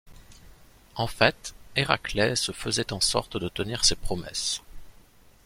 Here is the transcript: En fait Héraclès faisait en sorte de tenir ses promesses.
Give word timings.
En 0.95 1.05
fait 1.05 1.53
Héraclès 1.75 2.51
faisait 2.53 2.91
en 2.91 2.99
sorte 2.99 3.37
de 3.37 3.47
tenir 3.49 3.85
ses 3.85 3.93
promesses. 3.95 4.63